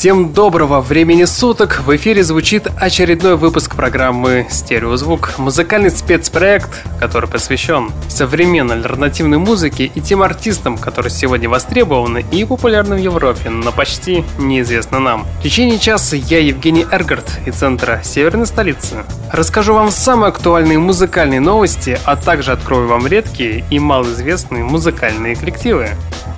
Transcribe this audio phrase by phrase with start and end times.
[0.00, 1.82] Всем доброго времени суток!
[1.84, 10.00] В эфире звучит очередной выпуск программы «Стереозвук» музыкальный спецпроект, который посвящен современной альтернативной музыке и
[10.00, 15.26] тем артистам, которые сегодня востребованы и популярны в Европе, но почти неизвестны нам.
[15.40, 19.04] В течение часа я Евгений Эргард из центра Северной столицы.
[19.30, 25.90] Расскажу вам самые актуальные музыкальные новости, а также открою вам редкие и малоизвестные музыкальные коллективы.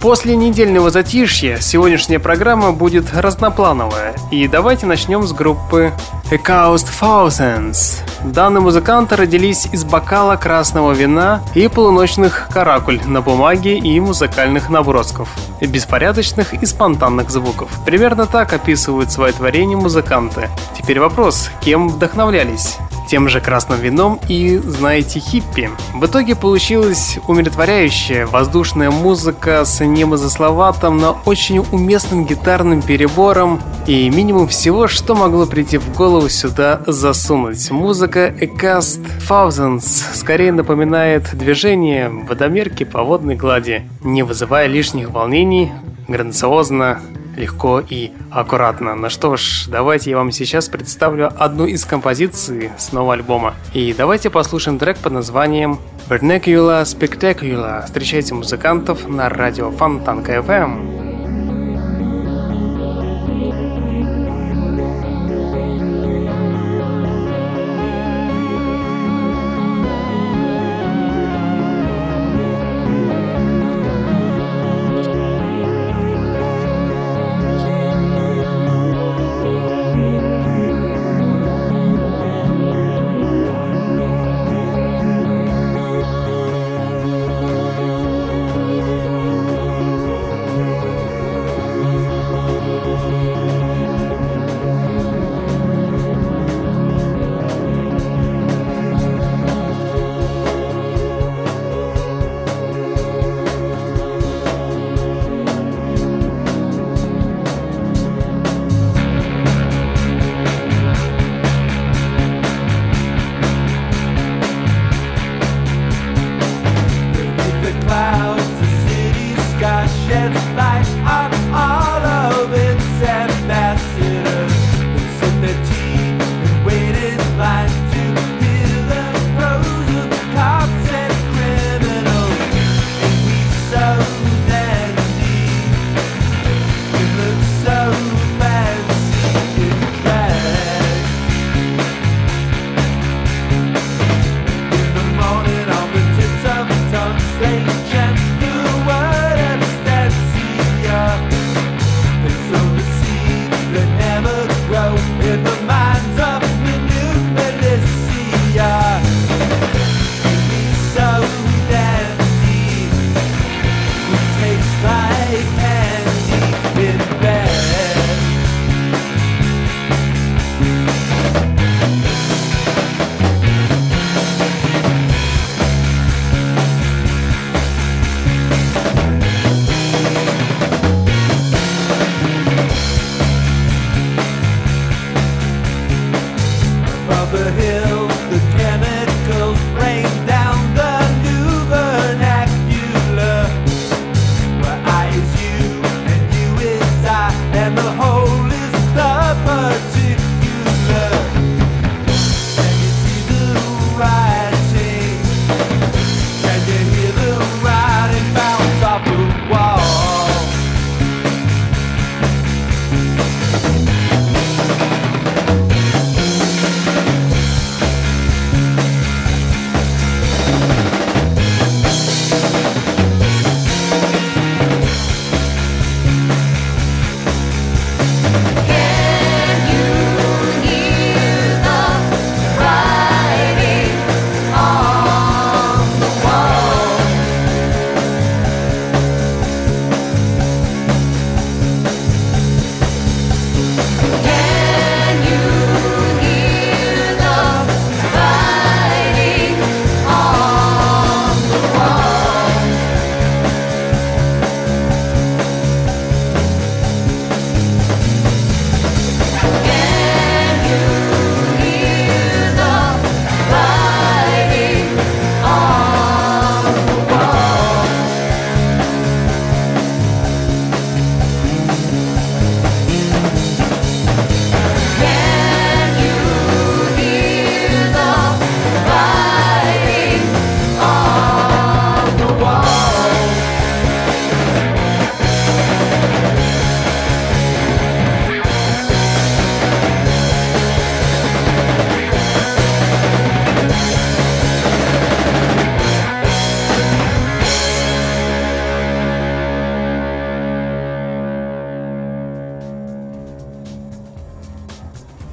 [0.02, 3.13] После недельного затишья сегодняшняя программа будет
[3.53, 4.15] разноплановая.
[4.31, 5.93] И давайте начнем с группы
[6.31, 7.99] A Coast Thousands.
[8.25, 15.29] Данные музыканты родились из бокала красного вина и полуночных каракуль на бумаге и музыкальных набросков,
[15.61, 17.71] беспорядочных и спонтанных звуков.
[17.85, 20.49] Примерно так описывают свое творение музыканты.
[20.77, 22.79] Теперь вопрос, кем вдохновлялись?
[23.13, 25.68] Тем же красным вином и, знаете, хиппи.
[25.93, 34.49] В итоге получилась умиротворяющая воздушная музыка с немозасловатым, но очень уместным гитарным перебором и минимум
[34.49, 37.71] всего, что могло прийти в голову сюда засунуть.
[37.71, 45.71] Музыка Ecast Thousands скорее напоминает движение водомерки по водной глади, не вызывая лишних волнений,
[46.13, 47.01] грациозно,
[47.37, 48.95] легко и аккуратно.
[48.95, 53.55] Ну что ж, давайте я вам сейчас представлю одну из композиций с нового альбома.
[53.73, 57.85] И давайте послушаем трек под названием Vernacular Spectacular.
[57.87, 61.12] Встречайте музыкантов на радио Фонтанка FM.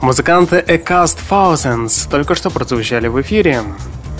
[0.10, 3.62] Музыканты A Cast Thousands только что прозвучали в эфире.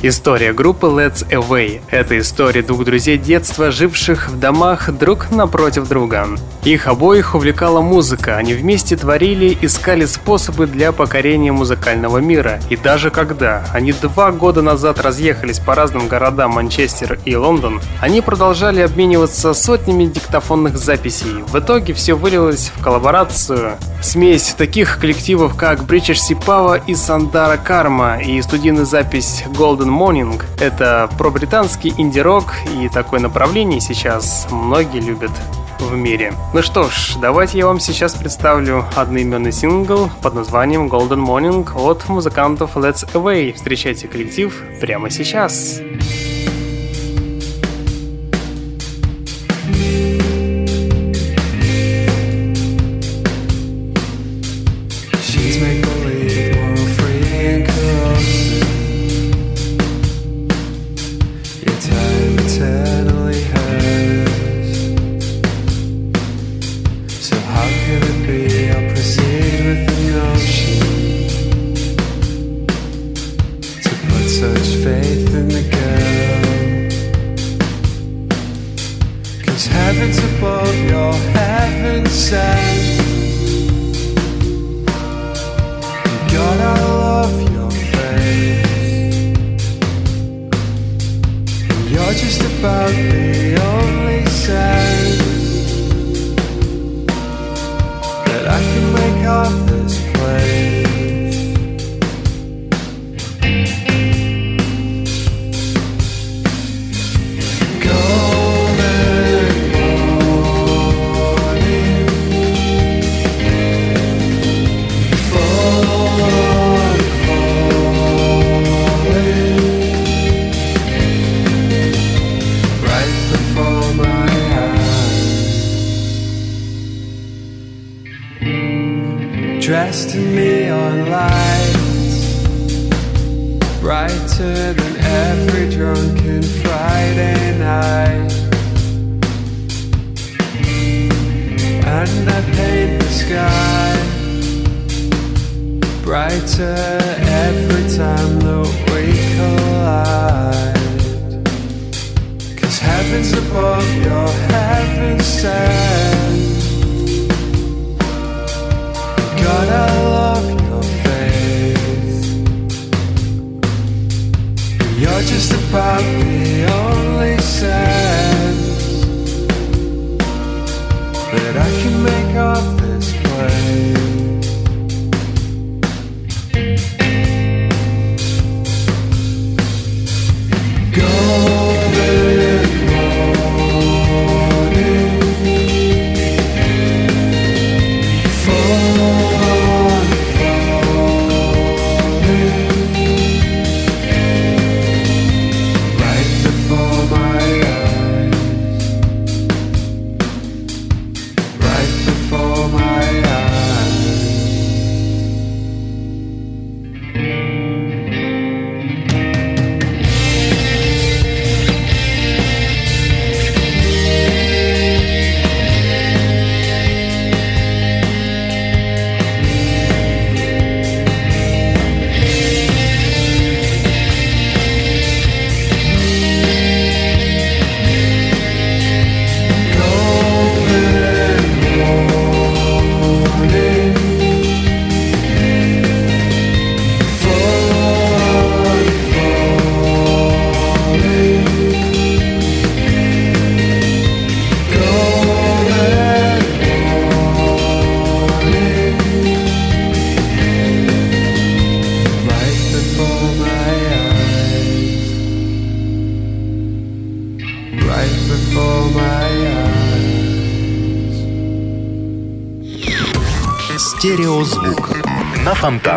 [0.02, 6.26] История группы Let's Away– это история двух друзей детства, живших в домах друг напротив друга.
[6.64, 12.62] Их обоих увлекала музыка, они вместе творили, искали способы для покорения музыкального мира.
[12.70, 18.22] И даже когда они два года назад разъехались по разным городам Манчестер и Лондон, они
[18.22, 21.44] продолжали обмениваться сотнями диктофонных записей.
[21.48, 28.22] В итоге все вылилось в коллаборацию, смесь таких коллективов, как British Сипава и Сандара Карма,
[28.22, 30.42] и студийная запись Golden Golden Morning.
[30.60, 35.32] Это про-британский инди-рок, и такое направление сейчас многие любят
[35.80, 36.34] в мире.
[36.54, 42.08] Ну что ж, давайте я вам сейчас представлю одноименный сингл под названием Golden Morning от
[42.10, 43.54] музыкантов Let's Away.
[43.54, 45.80] Встречайте коллектив прямо сейчас.
[45.80, 46.29] Сейчас.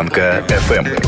[0.03, 1.05] Фонтанка FM.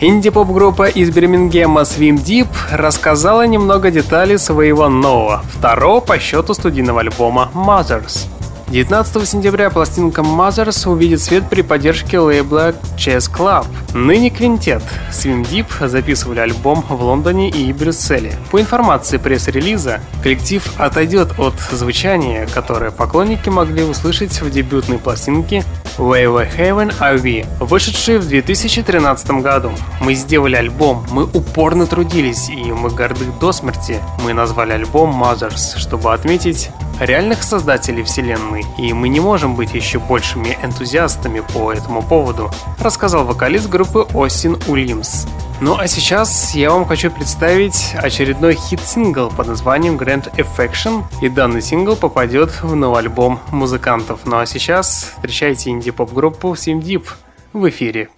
[0.00, 7.50] Инди-поп-группа из Бирмингема Swim Deep рассказала немного деталей своего нового, второго по счету студийного альбома
[7.54, 8.26] Mothers.
[8.70, 13.66] 19 сентября пластинка Mothers увидит свет при поддержке лейбла Chess Club.
[13.94, 18.36] Ныне квинтет Swim Deep записывали альбом в Лондоне и Брюсселе.
[18.52, 25.64] По информации пресс-релиза, коллектив отойдет от звучания, которое поклонники могли услышать в дебютной пластинке
[26.00, 29.70] Where the Heaven Are We, вышедший в 2013 году.
[30.00, 34.00] Мы сделали альбом, мы упорно трудились и мы горды до смерти.
[34.24, 39.98] Мы назвали альбом Mothers, чтобы отметить реальных создателей вселенной, и мы не можем быть еще
[39.98, 45.26] большими энтузиастами по этому поводу, рассказал вокалист группы Остин Уильямс.
[45.62, 51.60] Ну а сейчас я вам хочу представить очередной хит-сингл под названием Grand Affection, и данный
[51.60, 54.20] сингл попадет в новый альбом музыкантов.
[54.24, 57.04] Ну а сейчас встречайте инди-поп-группу Swim Deep
[57.52, 58.08] в эфире.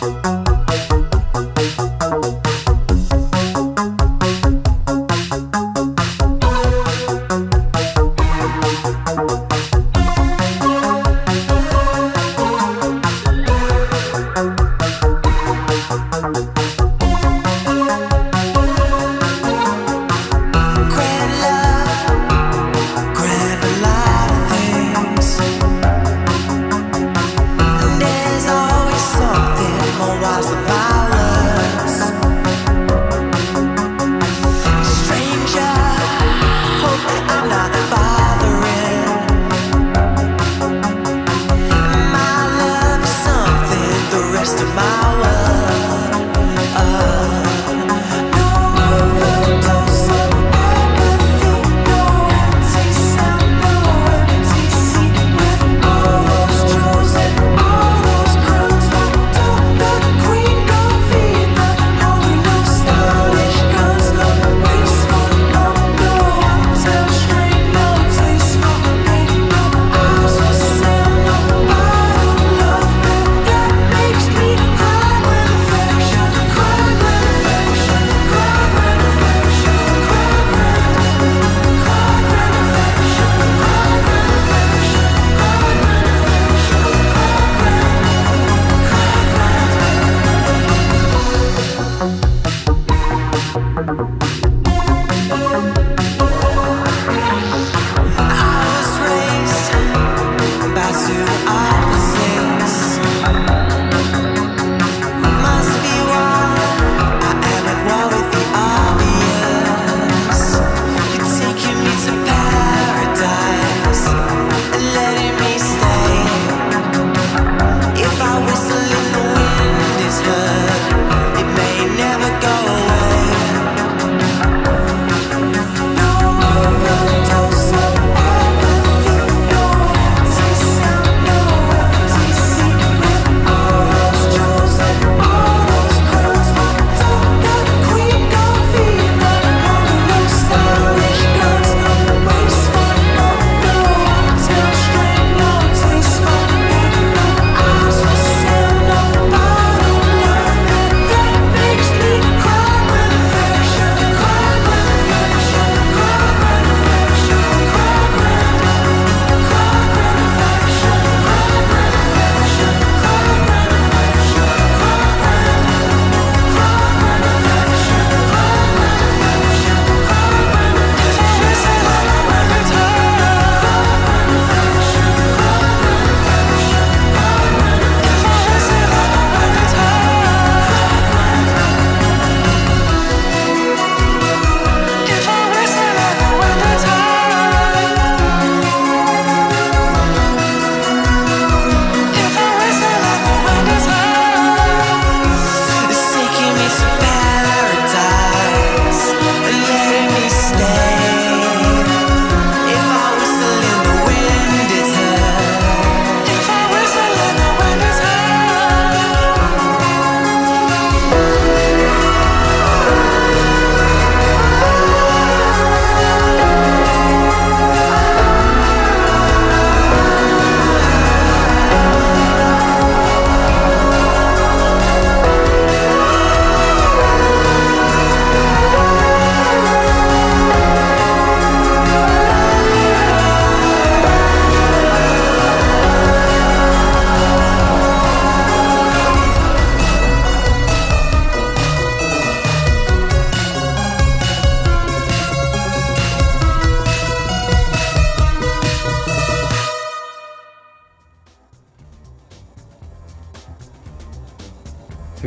[0.00, 0.53] thank you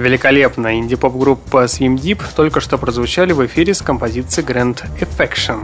[0.08, 5.60] Великолепная инди-поп-группа Swim Deep только что прозвучали в эфире с композицией Grand Affection.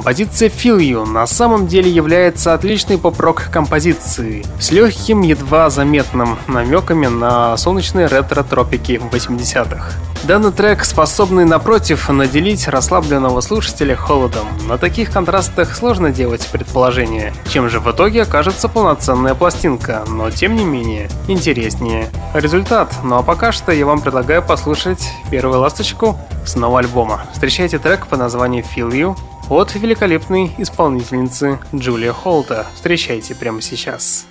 [0.00, 7.06] Композиция Feel You на самом деле является отличной поп-рок композицией с легким, едва заметным намеками
[7.06, 9.92] на солнечные ретро-тропики 80-х.
[10.22, 14.46] Данный трек способный, напротив, наделить расслабленного слушателя холодом.
[14.66, 20.56] На таких контрастах сложно делать предположение, чем же в итоге окажется полноценная пластинка, но тем
[20.56, 22.08] не менее интереснее.
[22.32, 22.94] Результат.
[23.04, 27.26] Ну а пока что я вам предлагаю послушать первую ласточку с нового альбома.
[27.34, 29.16] Встречайте трек по названию Feel You
[29.50, 32.68] от великолепной исполнительницы Джулия Холта.
[32.74, 34.26] Встречайте прямо сейчас.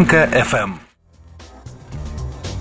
[0.00, 0.70] Фонтанка FM.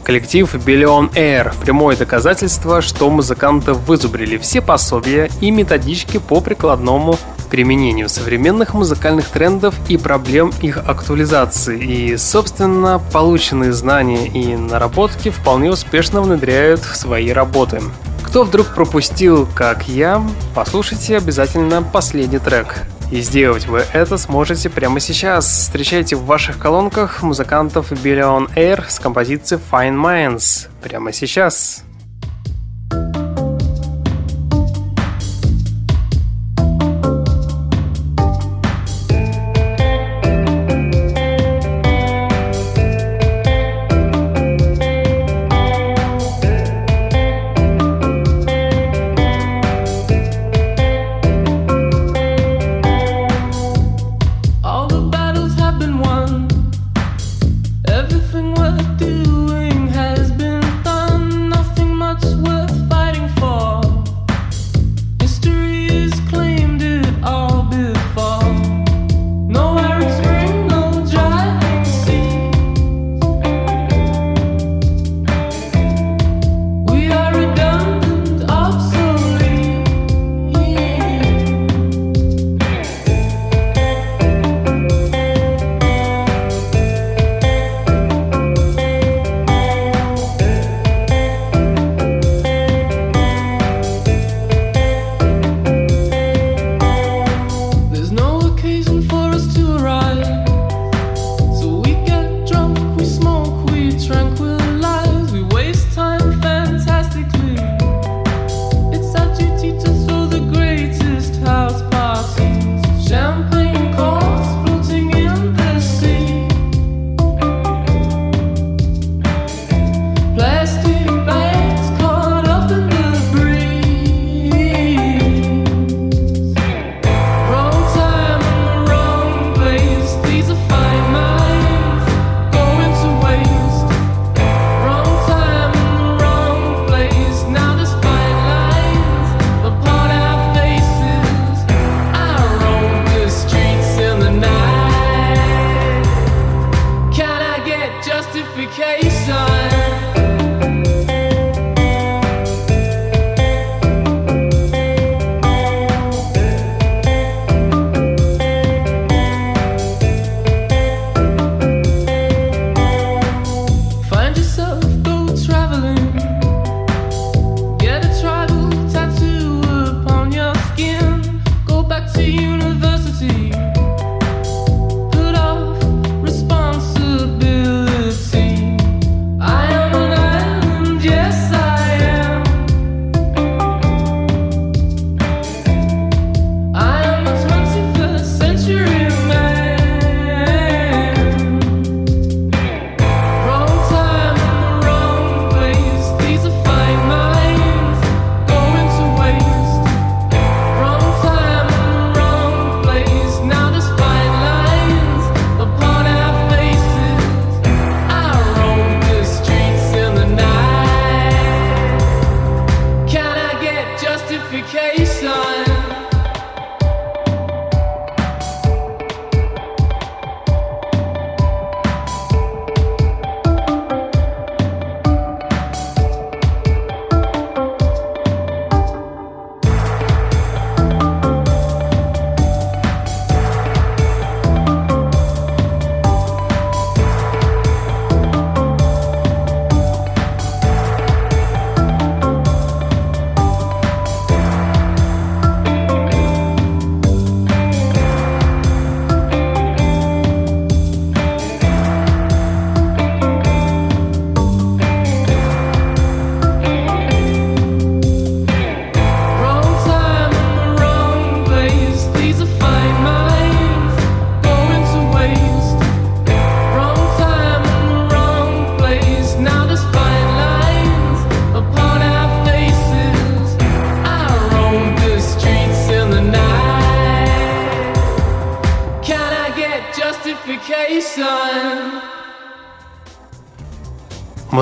[0.03, 7.17] Коллектив Billion Air– прямое доказательство, что музыканты вызубрили все пособия и методички по прикладному
[7.49, 11.79] применению современных музыкальных трендов и проблем их актуализации.
[11.79, 17.81] И, собственно, полученные знания и наработки вполне успешно внедряют в свои работы.
[18.21, 20.21] Кто вдруг пропустил, как я,
[20.53, 22.83] послушайте обязательно последний трек.
[23.11, 25.45] И сделать вы это сможете прямо сейчас.
[25.45, 30.67] Встречайте в ваших колонках музыкантов Billion Air с композицией Fine Minds.
[30.83, 31.83] Прямо сейчас.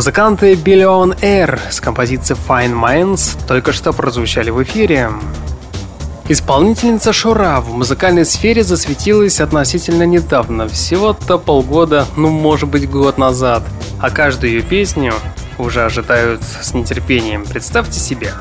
[0.07, 5.11] Музыканты Billion Air с композицией Fine Minds только что прозвучали в эфире.
[6.29, 13.63] Исполнительница Шура в музыкальной сфере засветилась относительно недавно, всего-то полгода, ну может быть год назад.
[13.99, 15.13] А каждую ее песню
[15.57, 17.43] уже ожидают с нетерпением.
[17.43, 18.31] Представьте себе.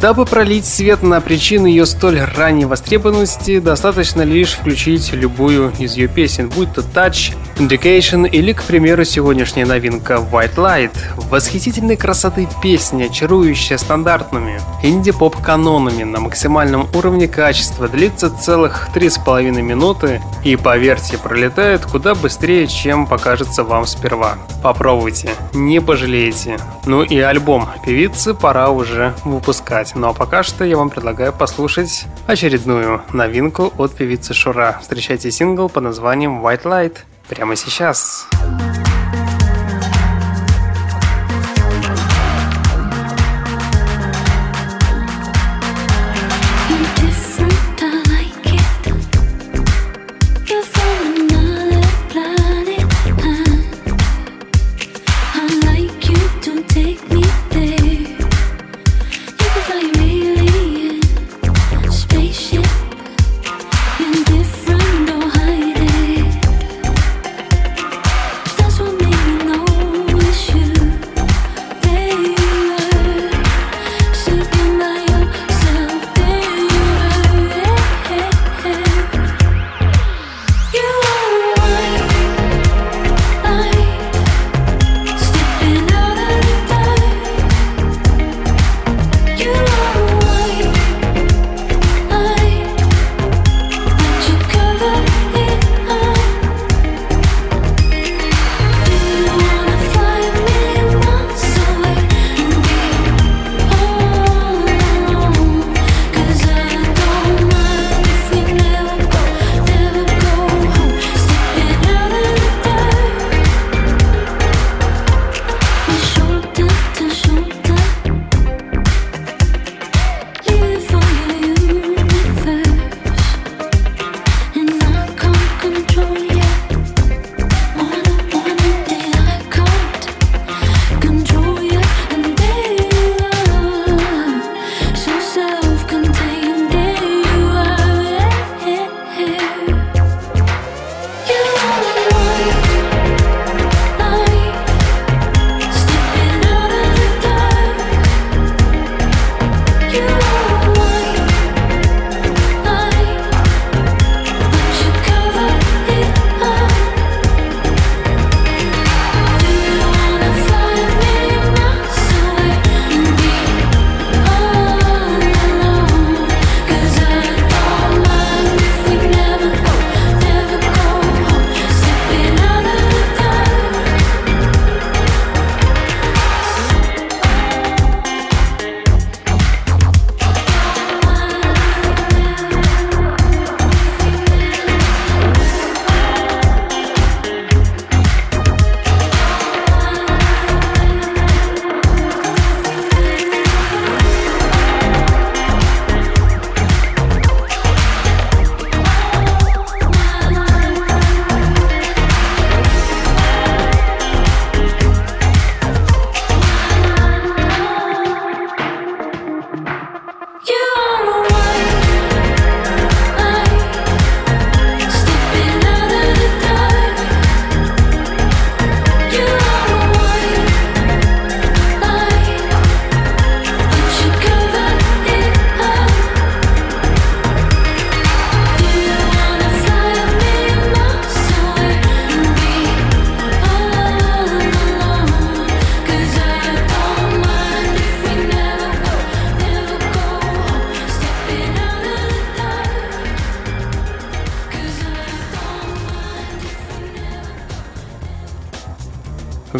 [0.00, 6.06] Дабы пролить свет на причины ее столь ранней востребованности, достаточно лишь включить любую из ее
[6.06, 10.90] песен, будь то Touch, Indication или, к примеру, сегодняшняя новинка White Light.
[11.30, 20.56] Восхитительной красоты песня, чарующая стандартными инди-поп-канонами на максимальном уровне качества, длится целых 3,5 минуты и,
[20.56, 24.34] поверьте, пролетает куда быстрее, чем покажется вам сперва.
[24.62, 26.58] Попробуйте, не пожалеете.
[26.84, 29.96] Ну и альбом певицы пора уже выпускать ждать.
[29.96, 34.78] Ну а пока что я вам предлагаю послушать очередную новинку от певицы Шура.
[34.80, 36.96] Встречайте сингл под названием White Light
[37.28, 37.66] прямо сейчас.
[37.76, 38.75] Сейчас.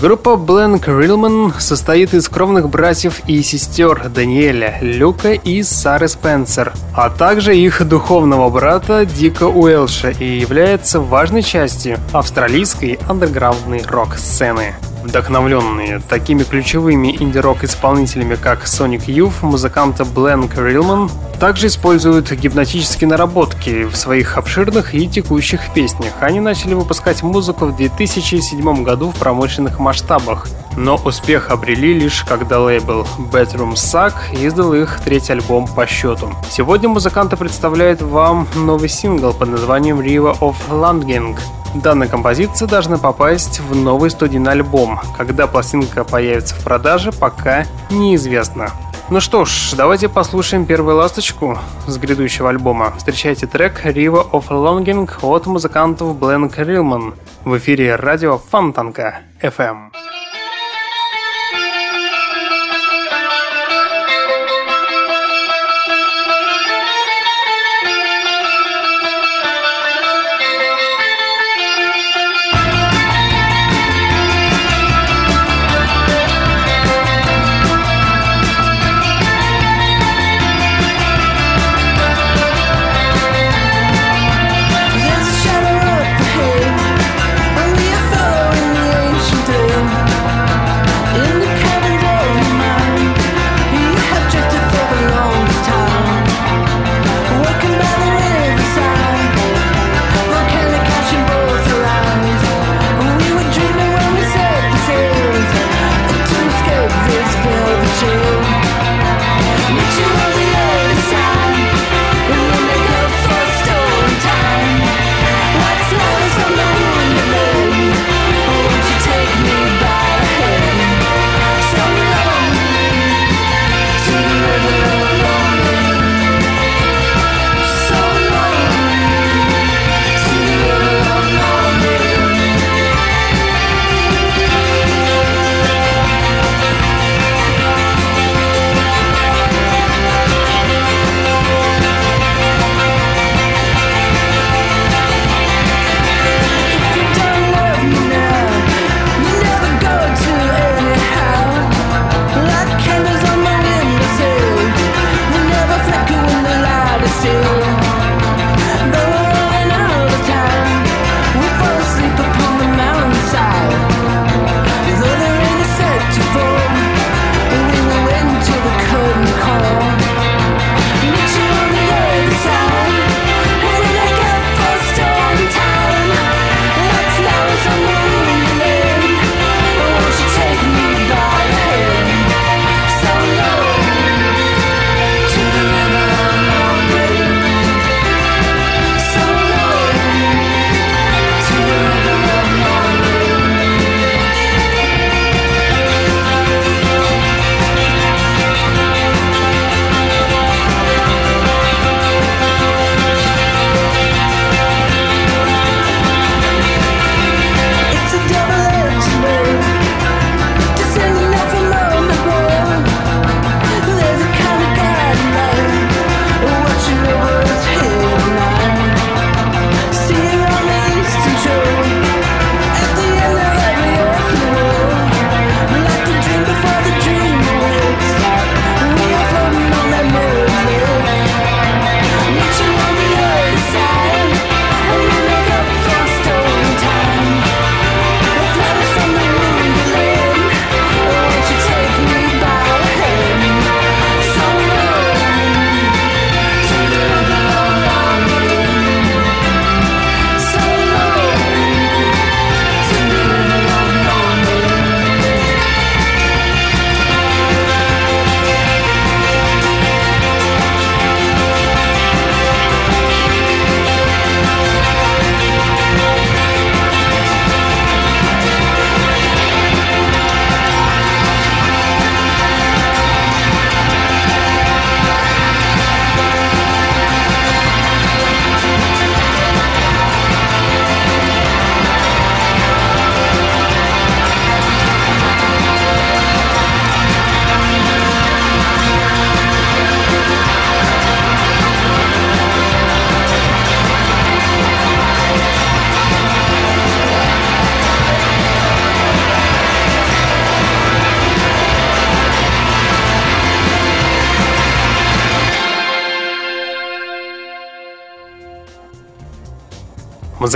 [0.07, 7.11] Группа Blank Rillman состоит из кровных братьев и сестер Даниэля, Люка и Сары Спенсер, а
[7.11, 14.75] также их духовного брата Дика Уэлша и является важной частью австралийской андерграундной рок-сцены.
[15.03, 23.46] Вдохновленные такими ключевыми инди-рок исполнителями, как Sonic Youth, музыканты Blank Rillman также используют гипнотические наработки
[23.66, 26.12] в своих обширных и текущих песнях.
[26.20, 32.61] Они начали выпускать музыку в 2007 году в промышленных масштабах, но успех обрели лишь когда
[32.61, 36.31] лейбл Bedroom Suck издал их третий альбом по счету.
[36.50, 41.37] Сегодня музыканты представляют вам новый сингл под названием River of Landing.
[41.74, 45.00] Данная композиция должна попасть в новый студийный альбом.
[45.16, 48.70] Когда пластинка появится в продаже, пока неизвестно.
[49.09, 52.92] Ну что ж, давайте послушаем первую ласточку с грядущего альбома.
[52.97, 57.14] Встречайте трек River of Longing от музыкантов Бленк Рилман
[57.45, 59.92] в эфире радио Фонтанка FM.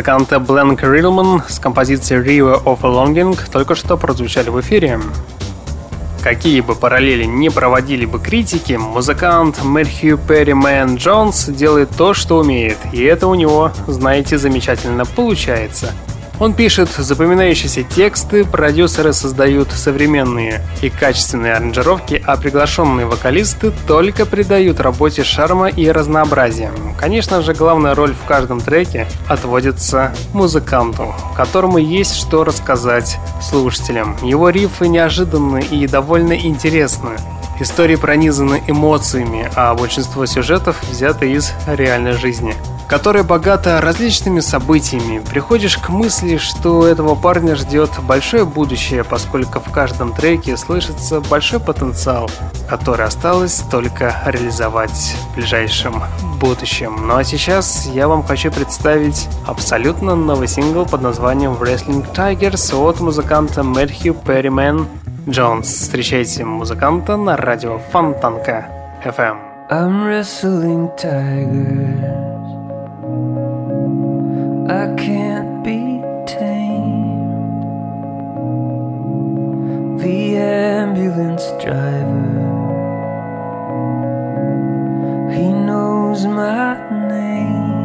[0.01, 4.99] Музыканты Бленк Рилман с композицией River of Longing только что прозвучали в эфире.
[6.23, 12.39] Какие бы параллели не проводили бы критики, музыкант Мэрхью Перри Мэн Джонс делает то, что
[12.39, 15.93] умеет, и это у него, знаете, замечательно получается–
[16.41, 24.81] он пишет запоминающиеся тексты, продюсеры создают современные и качественные аранжировки, а приглашенные вокалисты только придают
[24.81, 26.73] работе шарма и разнообразия.
[26.99, 34.17] Конечно же, главная роль в каждом треке отводится музыканту, которому есть что рассказать слушателям.
[34.23, 37.11] Его рифы неожиданны и довольно интересны.
[37.61, 42.55] Истории пронизаны эмоциями, а большинство сюжетов взяты из реальной жизни
[42.91, 45.23] которая богата различными событиями.
[45.31, 51.61] Приходишь к мысли, что этого парня ждет большое будущее, поскольку в каждом треке слышится большой
[51.61, 52.29] потенциал,
[52.69, 56.03] который осталось только реализовать в ближайшем
[56.41, 57.07] будущем.
[57.07, 62.99] Ну а сейчас я вам хочу представить абсолютно новый сингл под названием Wrestling Tigers от
[62.99, 64.89] музыканта Мэтью Перримен
[65.29, 65.69] Джонс.
[65.69, 68.67] Встречайте музыканта на радио Фонтанка
[69.05, 69.37] FM.
[69.71, 72.20] I'm wrestling tigers
[74.71, 77.33] I can't be tamed.
[80.01, 82.39] The ambulance driver,
[85.35, 87.83] he knows my name.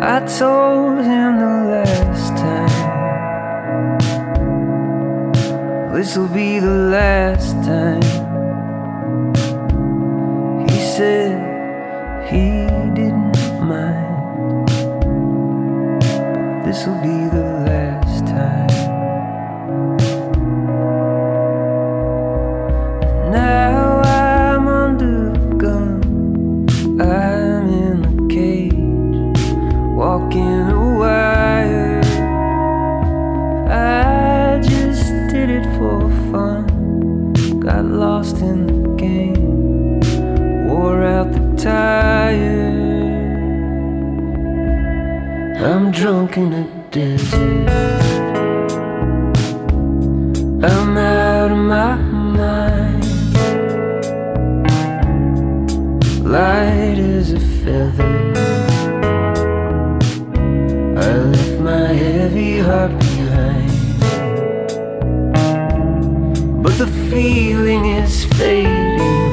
[0.00, 2.74] I told him the last time,
[5.94, 8.02] this'll be the last time.
[10.68, 11.38] He said
[12.28, 12.81] he
[16.72, 17.51] subida
[45.92, 47.68] drunk in a desert.
[50.64, 53.04] I'm out of my mind.
[56.24, 58.08] Light as a feather.
[60.96, 63.72] I left my heavy heart behind.
[66.62, 69.30] But the feeling is fading.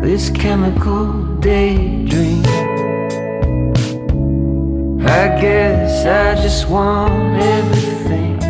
[0.00, 1.95] This chemical daydream.
[5.08, 8.42] I guess I just want everything,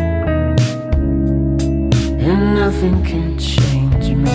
[2.19, 4.31] and nothing can change me.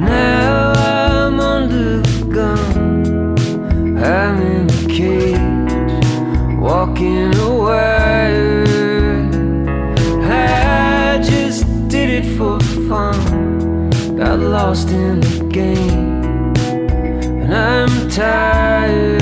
[0.00, 3.38] Now I'm under the gun,
[3.98, 8.64] I'm in a cage, walking a wire.
[10.24, 12.58] I just did it for
[12.88, 16.07] fun, got lost in the game
[17.50, 19.17] I'm tired.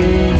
[0.00, 0.39] again.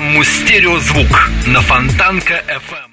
[0.00, 2.90] Программу «Стереозвук» на Фонтанка FM.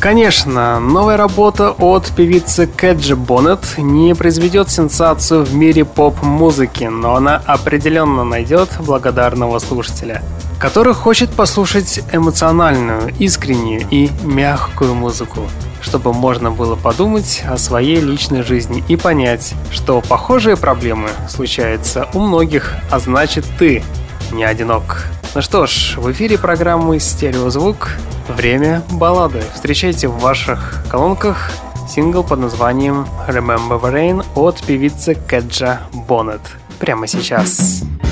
[0.00, 7.42] Конечно, новая работа от певицы Кэджи Боннет не произведет сенсацию в мире поп-музыки, но она
[7.46, 10.22] определенно найдет благодарного слушателя,
[10.60, 15.48] который хочет послушать эмоциональную, искреннюю и мягкую музыку.
[15.80, 22.18] чтобы можно было подумать о своей личной жизни и понять, что похожие проблемы случаются у
[22.18, 23.84] многих, а значит ты
[24.32, 25.04] не одинок.
[25.34, 27.90] Ну что ж, в эфире программы «Стереозвук»
[28.28, 29.42] время баллады.
[29.54, 31.50] Встречайте в ваших колонках
[31.88, 36.40] сингл под названием «Remember Rain» от певицы Кэджа Боннет.
[36.78, 37.48] Прямо сейчас.
[37.48, 38.07] Сейчас.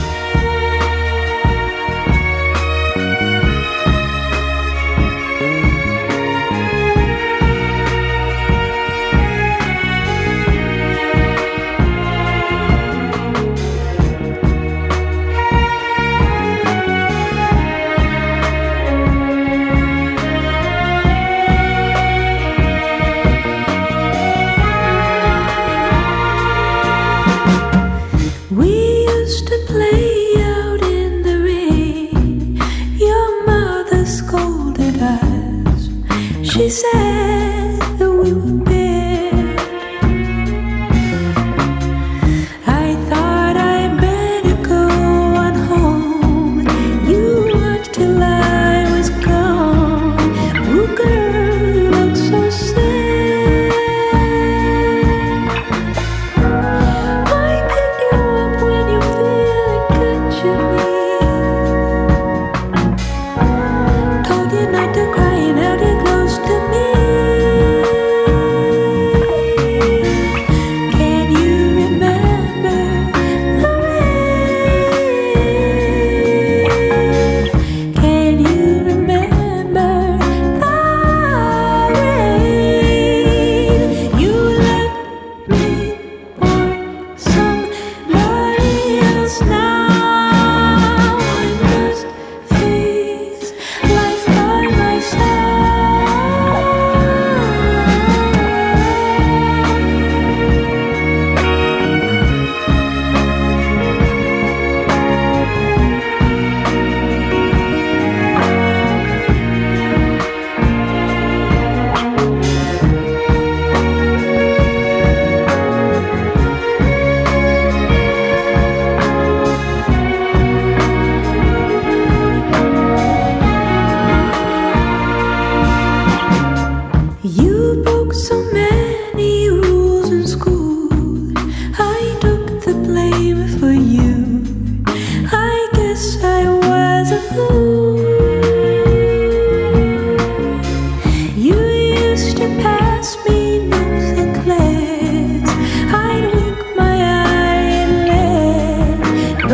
[36.57, 37.36] she said.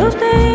[0.03, 0.52] birthday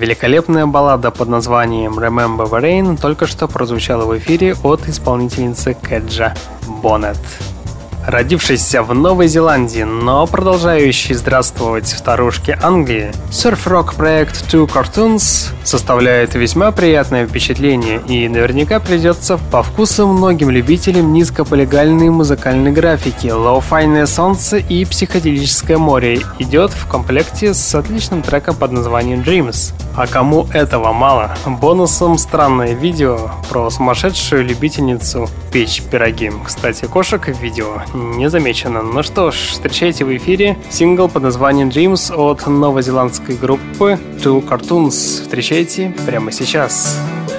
[0.00, 6.34] Великолепная баллада под названием Remember the Rain только что прозвучала в эфире от исполнительницы Кэджа
[6.82, 7.18] Боннет.
[8.06, 16.34] Родившийся в Новой Зеландии, но продолжающий здравствовать в старушке Англии, серф-рок проект Two Cartoons составляет
[16.34, 23.28] весьма приятное впечатление и наверняка придется по вкусу многим любителям низкополигальной музыкальной графики.
[23.28, 29.74] Лоу-файное солнце и психоделическое море идет в комплекте с отличным треком под названием Dreams.
[29.94, 31.36] А кому этого мало?
[31.46, 36.32] Бонусом странное видео про сумасшедшую любительницу печь пироги.
[36.44, 38.82] Кстати, кошек в видео не замечено.
[38.82, 45.22] Ну что ж, встречайте в эфире сингл под названием Dreams от новозеландской группы Two Cartoons.
[45.22, 46.50] Встречайте прямо сейчас.
[46.50, 47.29] Сейчас.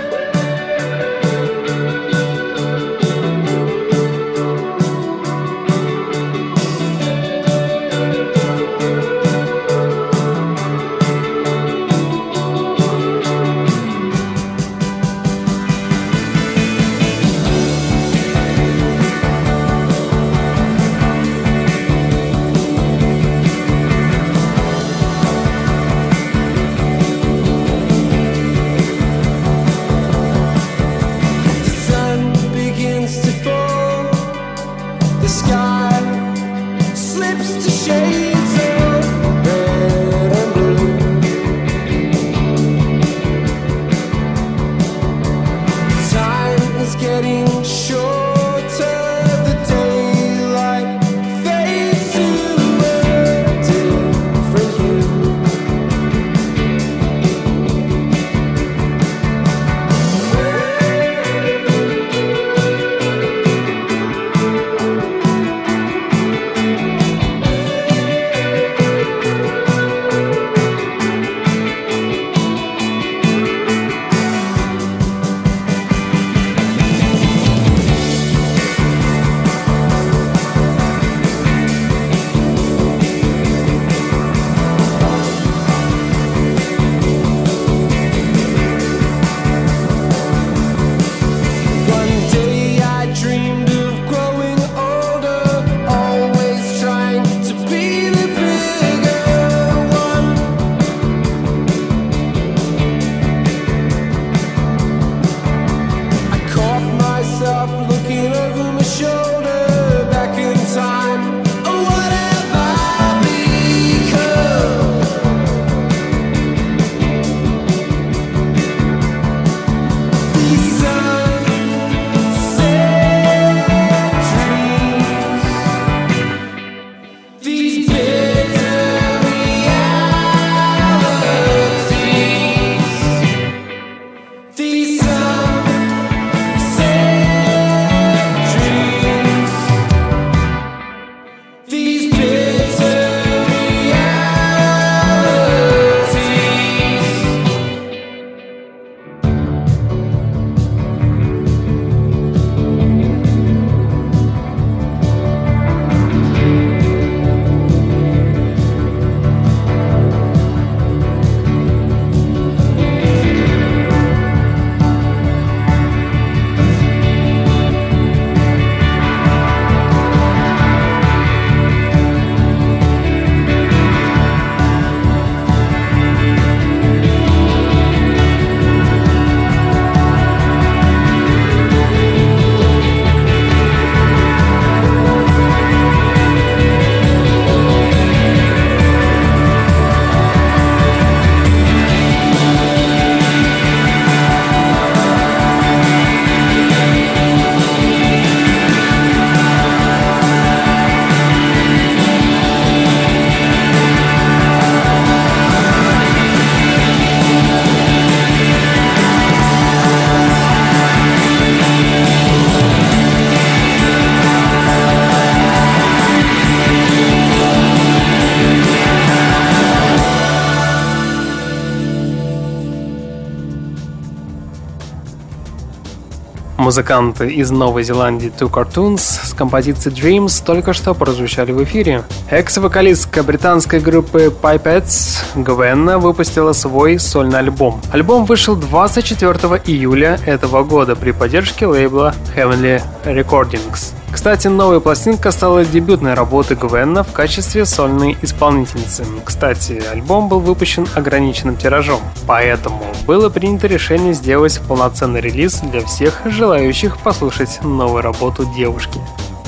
[226.72, 232.04] Музыканты из Новой Зеландии Two Cartoons с композицией Dreams только что прозвучали в эфире.
[232.30, 237.82] Экс-вокалистка британской группы Pipettes Гвенна выпустила свой сольный альбом.
[237.92, 239.34] Альбом вышел 24
[239.66, 243.94] июля этого года при поддержке лейбла Heavenly Recordings.
[244.12, 249.05] Кстати, новая пластинка стала дебютной работой Гвенна в качестве сольной исполнительницы.
[249.24, 256.22] Кстати, альбом был выпущен ограниченным тиражом, поэтому было принято решение сделать полноценный релиз для всех
[256.26, 258.99] желающих послушать новую работу девушки.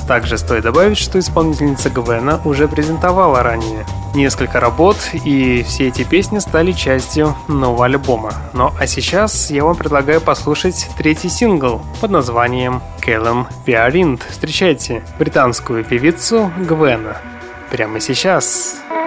[0.08, 3.86] Также стоит добавить, что исполнительница Гвена уже презентовала ранее
[4.16, 8.34] несколько работ, и все эти песни стали частью нового альбома.
[8.54, 14.26] Ну а сейчас я вам предлагаю послушать третий сингл под названием «Кэллом Пиаринт».
[14.30, 17.18] Встречайте британскую певицу Гвена.
[17.72, 18.14] Прямо сейчас.
[18.14, 19.03] Сейчас.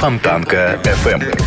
[0.00, 1.38] Фонтанка FM.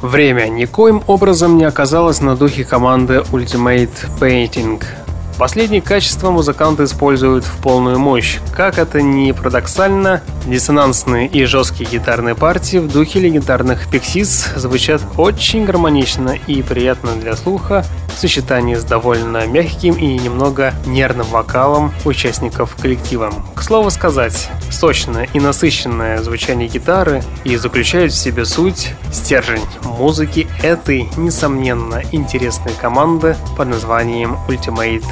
[0.00, 4.80] Время никоим образом не оказалось на духе команды Ultimate Painting–
[5.38, 8.38] Последние качества музыканты используют в полную мощь.
[8.56, 15.64] Как это ни парадоксально, диссонансные и жесткие гитарные партии в духе легендарных Pixies звучат очень
[15.64, 22.74] гармонично и приятно для слуха в сочетании с довольно мягким и немного нервным вокалом участников
[22.74, 23.32] коллектива.
[23.54, 30.46] К слову сказать, сочное и насыщенное звучание гитары и заключает в себе суть, стержень музыки
[30.62, 35.04] этой, несомненно, интересной команды под названием Ultimate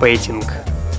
[0.00, 0.44] Пейтинг.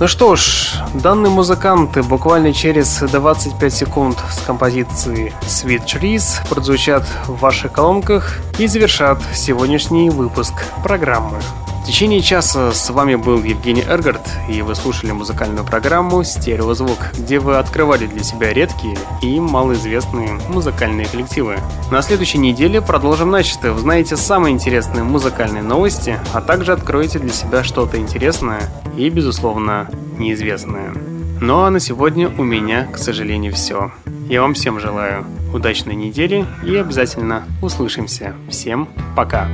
[0.00, 7.38] Ну что ж, данные музыканты буквально через 25 секунд с композиции Sweet Trees прозвучат в
[7.38, 10.52] ваших колонках и завершат сегодняшний выпуск
[10.82, 11.38] программы.
[11.84, 17.38] В течение часа с вами был Евгений Эргард, и вы слушали музыкальную программу «Стереозвук», где
[17.38, 21.58] вы открывали для себя редкие и малоизвестные музыкальные коллективы.
[21.92, 23.72] На следующей неделе продолжим начатое.
[23.72, 28.62] Узнаете самые интересные музыкальные новости, а также откроете для себя что-то интересное
[28.96, 29.86] и, безусловно,
[30.18, 30.94] неизвестное.
[31.42, 33.92] Ну а на сегодня у меня, к сожалению, все.
[34.30, 38.34] Я вам всем желаю удачной недели и обязательно услышимся.
[38.48, 39.46] Всем пока!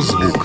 [0.00, 0.37] Стереозвук